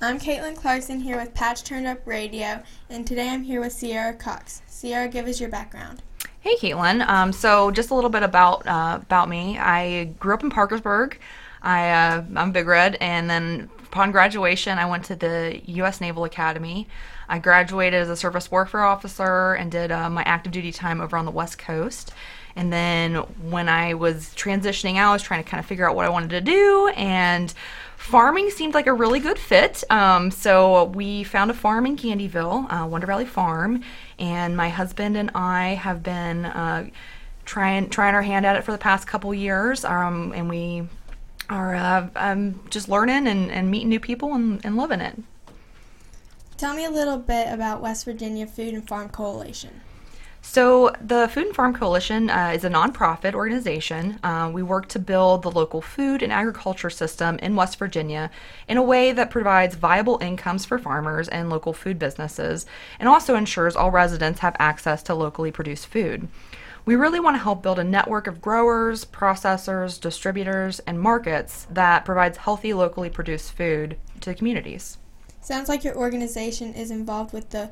[0.00, 4.14] I'm Caitlin Clarkson here with Patch Turned Up Radio, and today I'm here with Sierra
[4.14, 4.62] Cox.
[4.68, 6.04] Sierra, give us your background.
[6.38, 7.04] Hey, Caitlin.
[7.08, 9.58] Um, so just a little bit about uh, about me.
[9.58, 11.18] I grew up in Parkersburg.
[11.62, 16.00] I uh, I'm Big Red, and then upon graduation, I went to the U.S.
[16.00, 16.86] Naval Academy.
[17.28, 21.16] I graduated as a surface warfare officer and did uh, my active duty time over
[21.16, 22.12] on the West Coast.
[22.54, 23.16] And then
[23.50, 26.08] when I was transitioning out, I was trying to kind of figure out what I
[26.08, 27.52] wanted to do, and
[27.98, 29.84] farming seemed like a really good fit.
[29.90, 33.82] Um, so we found a farm in Candyville, uh, Wonder Valley Farm,
[34.18, 36.88] and my husband and I have been uh,
[37.44, 39.84] trying trying our hand at it for the past couple years.
[39.84, 40.84] Um, and we
[41.50, 45.18] are uh, um, just learning and, and meeting new people and, and loving it.
[46.56, 49.80] Tell me a little bit about West Virginia Food and Farm Coalition.
[50.40, 54.18] So, the Food and Farm Coalition uh, is a nonprofit organization.
[54.22, 58.30] Uh, we work to build the local food and agriculture system in West Virginia
[58.66, 62.66] in a way that provides viable incomes for farmers and local food businesses,
[62.98, 66.28] and also ensures all residents have access to locally produced food.
[66.86, 72.06] We really want to help build a network of growers, processors, distributors, and markets that
[72.06, 74.96] provides healthy, locally produced food to communities.
[75.42, 77.70] Sounds like your organization is involved with the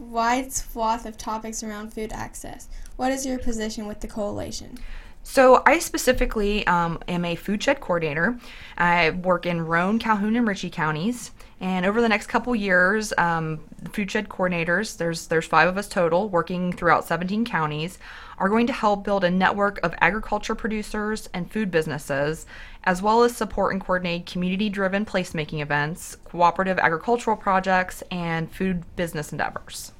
[0.00, 2.68] wide swath of topics around food access.
[2.96, 4.78] What is your position with the coalition?
[5.22, 8.38] So, I specifically um, am a food shed coordinator.
[8.78, 11.30] I work in Roane, Calhoun, and Ritchie counties.
[11.60, 13.60] And over the next couple years, um,
[13.92, 17.98] food shed coordinators, there's there's five of us total, working throughout 17 counties,
[18.40, 22.46] are going to help build a network of agriculture producers and food businesses,
[22.82, 29.30] as well as support and coordinate community-driven placemaking events, cooperative agricultural projects, and food business
[29.30, 29.92] endeavors.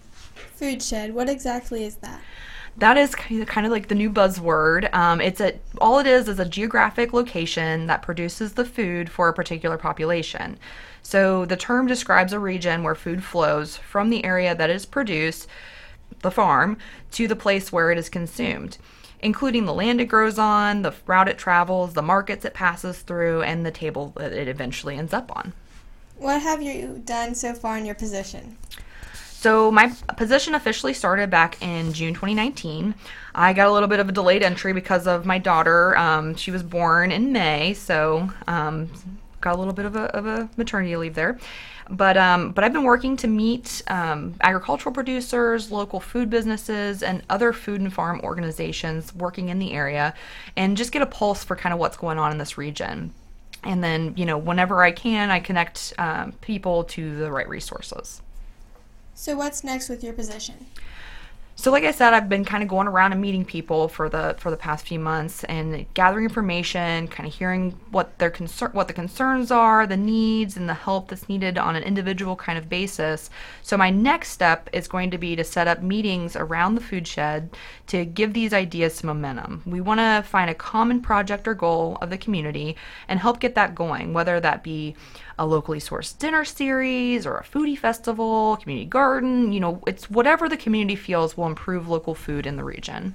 [0.54, 1.14] Food shed.
[1.14, 2.20] What exactly is that?
[2.76, 4.92] that is kind of like the new buzzword.
[4.94, 9.28] Um, it's a all it is is a geographic location that produces the food for
[9.28, 10.58] a particular population.
[11.02, 15.48] So the term describes a region where food flows from the area that is produced,
[16.22, 16.76] the farm,
[17.12, 18.78] to the place where it is consumed,
[19.20, 23.42] including the land it grows on, the route it travels, the markets it passes through,
[23.42, 25.52] and the table that it eventually ends up on.
[26.16, 28.58] What have you done so far in your position?
[29.40, 32.94] So my position officially started back in June 2019.
[33.34, 35.96] I got a little bit of a delayed entry because of my daughter.
[35.96, 38.90] Um, she was born in May, so um,
[39.40, 41.38] got a little bit of a, of a maternity leave there.
[41.90, 47.22] But um, but I've been working to meet um, agricultural producers, local food businesses, and
[47.28, 50.14] other food and farm organizations working in the area,
[50.56, 53.12] and just get a pulse for kind of what's going on in this region.
[53.64, 58.22] And then you know whenever I can, I connect um, people to the right resources.
[59.14, 60.66] So, what's next with your position?
[61.60, 64.34] So, like I said, I've been kind of going around and meeting people for the
[64.38, 68.88] for the past few months and gathering information, kind of hearing what their concern, what
[68.88, 72.70] the concerns are, the needs, and the help that's needed on an individual kind of
[72.70, 73.28] basis.
[73.60, 77.06] So, my next step is going to be to set up meetings around the food
[77.06, 77.50] shed
[77.88, 79.62] to give these ideas some momentum.
[79.66, 82.74] We want to find a common project or goal of the community
[83.06, 84.96] and help get that going, whether that be
[85.40, 90.50] a locally sourced dinner series or a foodie festival, community garden, you know, it's whatever
[90.50, 93.14] the community feels will improve local food in the region.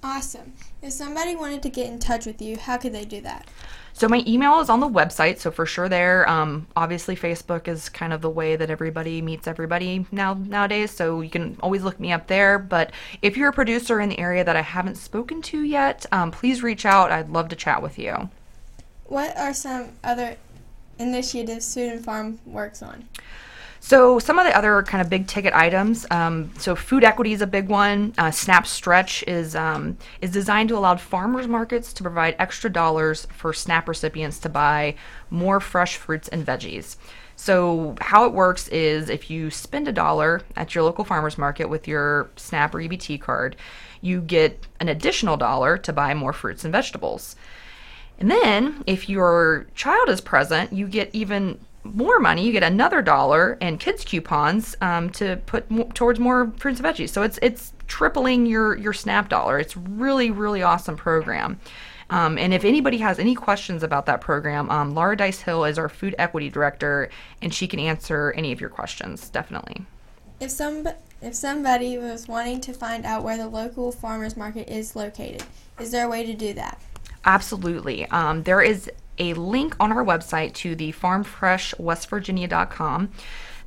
[0.00, 0.52] Awesome.
[0.82, 3.48] If somebody wanted to get in touch with you, how could they do that?
[3.92, 6.28] So my email is on the website, so for sure there.
[6.28, 11.22] Um, obviously, Facebook is kind of the way that everybody meets everybody now nowadays, so
[11.22, 12.58] you can always look me up there.
[12.58, 16.30] But if you're a producer in the area that I haven't spoken to yet, um,
[16.30, 17.10] please reach out.
[17.10, 18.30] I'd love to chat with you.
[19.06, 20.36] What are some other
[20.98, 23.08] initiatives and Farm works on?
[23.84, 26.06] So some of the other kind of big ticket items.
[26.10, 28.14] Um, so food equity is a big one.
[28.16, 33.26] Uh, Snap Stretch is um, is designed to allow farmers markets to provide extra dollars
[33.30, 34.94] for SNAP recipients to buy
[35.28, 36.96] more fresh fruits and veggies.
[37.36, 41.68] So how it works is if you spend a dollar at your local farmers market
[41.68, 43.54] with your SNAP or EBT card,
[44.00, 47.36] you get an additional dollar to buy more fruits and vegetables.
[48.18, 52.44] And then, if your child is present, you get even more money.
[52.46, 57.10] You get another dollar and kids coupons um, to put towards more fruits and veggies.
[57.10, 59.58] So it's it's tripling your your SNAP dollar.
[59.58, 61.60] It's really really awesome program.
[62.10, 65.78] Um, and if anybody has any questions about that program, um, Laura Dice Hill is
[65.78, 67.08] our food equity director,
[67.40, 69.30] and she can answer any of your questions.
[69.30, 69.84] Definitely.
[70.40, 70.86] If some
[71.22, 75.42] if somebody was wanting to find out where the local farmers market is located,
[75.80, 76.78] is there a way to do that?
[77.24, 78.06] Absolutely.
[78.06, 83.10] Um, there is a link on our website to the farmfreshwestvirginia.com.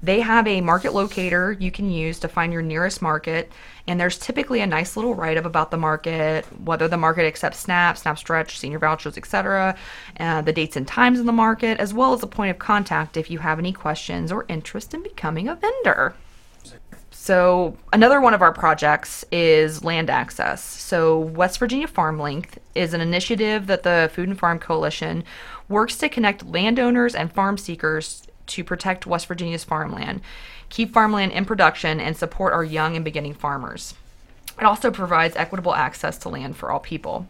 [0.03, 3.51] They have a market locator you can use to find your nearest market,
[3.87, 7.61] and there's typically a nice little write up about the market, whether the market accepts
[7.61, 9.75] SNAP, SNAP Stretch, senior vouchers, etc.,
[10.19, 13.17] uh, the dates and times in the market, as well as a point of contact
[13.17, 16.13] if you have any questions or interest in becoming a vendor.
[17.27, 20.63] So, another one of our projects is land access.
[20.63, 25.25] So, West Virginia Farm Link is an initiative that the Food and Farm Coalition
[25.67, 30.21] works to connect landowners and farm seekers to protect West Virginia's farmland,
[30.69, 33.93] keep farmland in production, and support our young and beginning farmers.
[34.57, 37.27] It also provides equitable access to land for all people.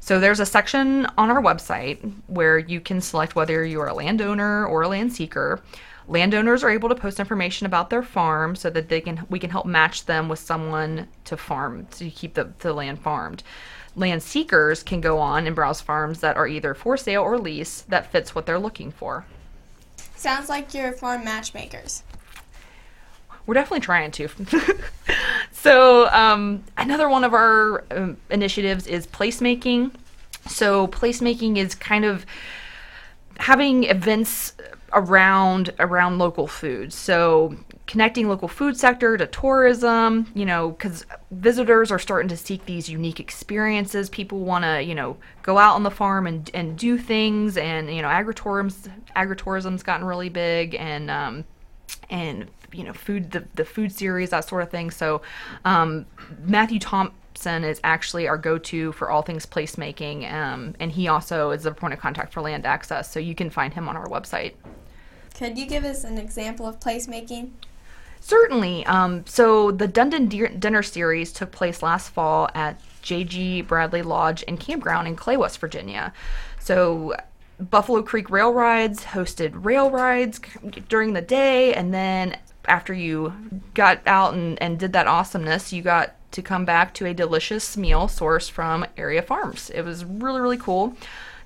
[0.00, 3.94] So there's a section on our website where you can select whether you are a
[3.94, 5.62] landowner or a land seeker.
[6.06, 9.50] Landowners are able to post information about their farm so that they can we can
[9.50, 13.42] help match them with someone to farm to keep the, the land farmed.
[13.96, 17.82] Land seekers can go on and browse farms that are either for sale or lease
[17.82, 19.24] that fits what they're looking for.
[20.16, 22.02] Sounds like you're farm matchmakers.
[23.46, 24.28] We're definitely trying to.
[25.52, 29.92] so um, another one of our um, initiatives is placemaking.
[30.48, 32.26] So placemaking is kind of
[33.38, 34.54] having events
[34.94, 36.92] around around local food.
[36.92, 37.56] So
[37.86, 42.88] connecting local food sector to tourism, you know, because visitors are starting to seek these
[42.88, 44.08] unique experiences.
[44.08, 47.94] People want to, you know, go out on the farm and, and do things, and
[47.94, 51.44] you know, agritourism agritourism's gotten really big, and um,
[52.08, 54.90] and you know, food the the food series that sort of thing.
[54.90, 55.22] So
[55.64, 56.06] um,
[56.40, 61.64] Matthew Thompson is actually our go-to for all things placemaking, um, and he also is
[61.64, 63.10] the point of contact for land access.
[63.10, 64.54] So you can find him on our website.
[65.34, 67.50] Could you give us an example of placemaking?
[68.20, 68.86] Certainly.
[68.86, 73.62] Um, so the Dundon De- Dinner Series took place last fall at J.G.
[73.62, 76.12] Bradley Lodge and Campground in Clay, West Virginia.
[76.58, 77.14] So
[77.60, 80.40] Buffalo Creek Rail Rides hosted rail rides
[80.88, 83.32] during the day, and then after you
[83.74, 87.76] got out and, and did that awesomeness, you got to come back to a delicious
[87.76, 89.70] meal sourced from area farms.
[89.70, 90.96] It was really, really cool.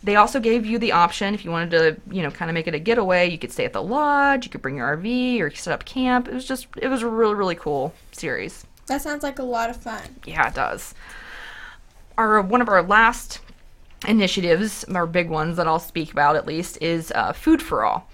[0.03, 2.67] They also gave you the option if you wanted to, you know, kind of make
[2.67, 3.29] it a getaway.
[3.29, 6.29] You could stay at the lodge, you could bring your RV, or set up camp.
[6.29, 8.65] It was just, it was a really, really cool series.
[8.87, 10.17] That sounds like a lot of fun.
[10.25, 10.95] Yeah, it does.
[12.17, 13.41] Our one of our last
[14.07, 18.09] initiatives, our big ones that I'll speak about at least, is uh, Food for All.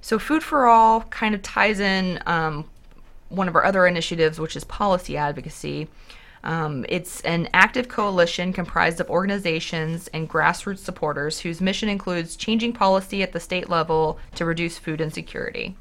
[0.00, 2.64] So Food for All kind of ties in um,
[3.28, 5.88] one of our other initiatives, which is policy advocacy.
[6.44, 12.74] Um, it's an active coalition comprised of organizations and grassroots supporters whose mission includes changing
[12.74, 15.74] policy at the state level to reduce food insecurity.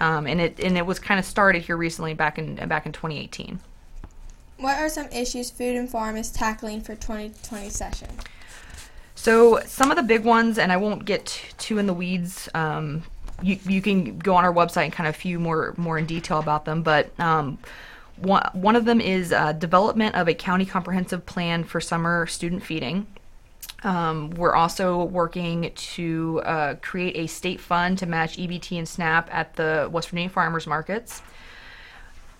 [0.00, 2.92] Um, and it and it was kind of started here recently, back in back in
[2.92, 3.60] 2018.
[4.58, 8.08] What are some issues Food and Farm is tackling for 2020 session?
[9.14, 11.26] So some of the big ones, and I won't get
[11.58, 12.48] too in the weeds.
[12.54, 13.04] Um,
[13.42, 16.38] you, you can go on our website and kind of few more more in detail
[16.38, 17.58] about them, but um,
[18.16, 22.62] one, one of them is uh, development of a county comprehensive plan for summer student
[22.62, 23.06] feeding.
[23.84, 29.32] Um, we're also working to uh, create a state fund to match EBT and SNAP
[29.32, 31.22] at the West Virginia farmers markets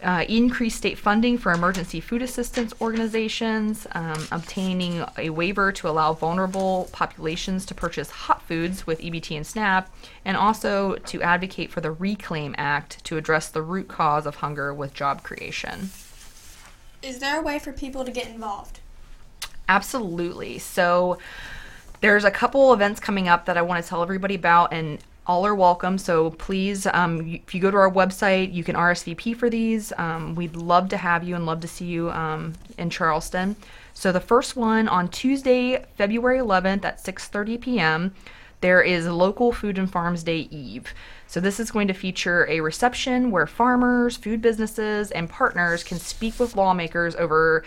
[0.02, 6.12] uh, increase state funding for emergency food assistance organizations, um, obtaining a waiver to allow
[6.12, 9.90] vulnerable populations to purchase hot foods with EBT and SNAP,
[10.24, 14.72] and also to advocate for the Reclaim Act to address the root cause of hunger
[14.72, 15.90] with job creation.
[17.02, 18.80] Is there a way for people to get involved?
[19.68, 20.58] Absolutely.
[20.58, 21.18] So,
[22.00, 24.98] there's a couple events coming up that I want to tell everybody about, and
[25.28, 25.98] all are welcome.
[25.98, 29.92] So please, um, if you go to our website, you can RSVP for these.
[29.98, 33.54] Um, we'd love to have you and love to see you um, in Charleston.
[33.92, 38.14] So the first one on Tuesday, February 11th at 6:30 p.m.
[38.60, 40.92] There is local Food and Farms Day Eve.
[41.28, 45.98] So this is going to feature a reception where farmers, food businesses, and partners can
[45.98, 47.64] speak with lawmakers over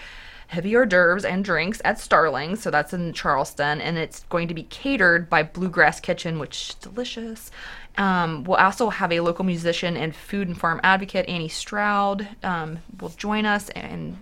[0.52, 2.58] heavy hors d'oeuvres and drinks at Starling.
[2.58, 6.76] So that's in Charleston, and it's going to be catered by Bluegrass Kitchen, which is
[6.76, 7.52] delicious.
[7.98, 12.80] Um, we'll also have a local musician and food and farm advocate, Annie Stroud, um,
[13.00, 14.18] will join us and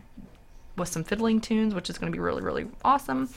[0.78, 3.30] with some fiddling tunes, which is going to be really, really awesome.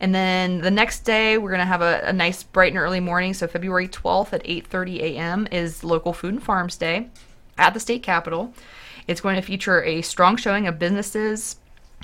[0.00, 2.98] And then the next day, we're going to have a, a, nice bright and early
[2.98, 3.34] morning.
[3.34, 5.48] So February 12th at 8:30 a.m.
[5.52, 7.08] is local Food and Farms Day
[7.56, 8.52] at the state capitol.
[9.06, 11.56] It's going to feature a strong showing of businesses,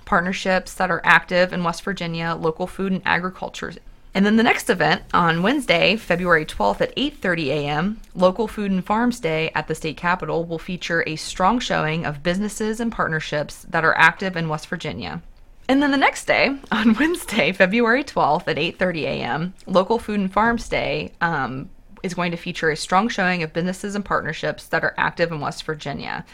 [0.08, 3.74] partnerships that are active in West Virginia, local food and agriculture.
[4.14, 8.84] And then the next event on Wednesday, February 12th at 8:30 a.m., Local Food and
[8.84, 13.66] Farms Day at the state capitol will feature a strong showing of businesses and partnerships
[13.68, 15.20] that are active in West Virginia.
[15.68, 20.32] And then the next day, on Wednesday, February 12th at 8:30 a.m., Local Food and
[20.32, 21.68] Farms Day um,
[22.02, 25.40] is going to feature a strong showing of businesses and partnerships that are active in
[25.40, 26.24] West Virginia.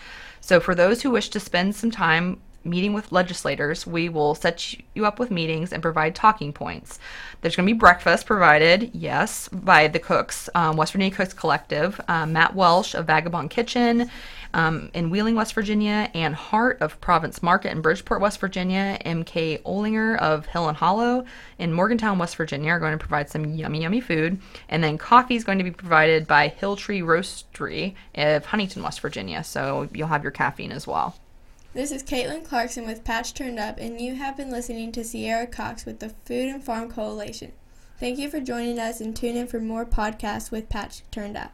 [0.41, 4.75] So, for those who wish to spend some time meeting with legislators, we will set
[4.95, 6.99] you up with meetings and provide talking points.
[7.41, 12.01] There's going to be breakfast provided, yes, by the cooks, um, West Virginia Cooks Collective,
[12.09, 14.11] um, Matt Welsh of Vagabond Kitchen
[14.55, 19.59] um, in Wheeling, West Virginia, Ann Hart of Provence Market in Bridgeport, West Virginia, M.K.
[19.59, 21.25] Olinger of Hill and Hollow
[21.59, 24.41] in Morgantown, West Virginia are going to provide some yummy, yummy food.
[24.69, 29.43] And then coffee is going to be provided by Hilltree Roastery of Huntington, West Virginia.
[29.43, 31.17] So you'll have your caffeine as well.
[31.75, 35.45] This is Caitlin Clarkson with Patch Turned Up, and you have been listening to Sierra
[35.45, 37.51] Cox with the Food and Farm Coalition.
[37.99, 41.51] Thank you for joining us and tune in for more podcasts with Patch Turned Up.